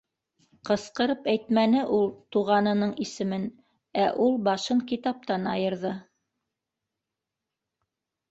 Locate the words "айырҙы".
5.51-5.91